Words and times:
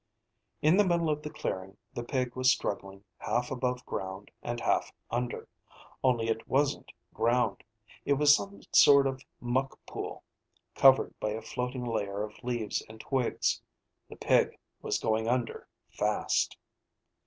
In 0.63 0.77
the 0.77 0.83
middle 0.83 1.11
of 1.11 1.21
the 1.21 1.29
clearing, 1.29 1.77
the 1.93 2.01
pig 2.03 2.35
was 2.35 2.49
struggling 2.51 3.03
half 3.19 3.51
above 3.51 3.85
ground 3.85 4.31
and 4.41 4.59
half 4.59 4.91
under. 5.11 5.47
Only 6.03 6.27
it 6.27 6.47
wasn't 6.47 6.91
ground. 7.13 7.63
It 8.03 8.13
was 8.13 8.35
some 8.35 8.61
sort 8.71 9.05
of 9.05 9.23
muckpool 9.39 10.23
covered 10.73 11.13
by 11.19 11.29
a 11.33 11.41
floating 11.43 11.85
layer 11.85 12.23
of 12.23 12.43
leaves 12.43 12.81
and 12.89 12.99
twigs. 12.99 13.61
The 14.09 14.15
pig 14.15 14.57
was 14.81 14.97
going 14.97 15.27
under 15.27 15.67
fast. 15.91 16.57